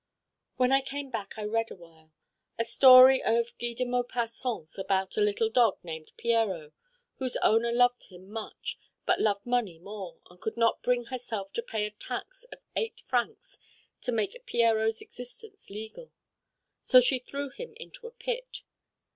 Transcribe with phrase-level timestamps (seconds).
[0.55, 2.11] When I came back I read awhile
[2.57, 6.73] a story of Guy de Maupassant's about a little dog named Pierrot,
[7.17, 11.61] whose owner loved him much but loved money more and could not bring herself to
[11.61, 13.59] pay a tax of eight francs
[14.01, 16.11] to make Pierrot's existence legal.
[16.81, 18.63] So she threw him into a pit.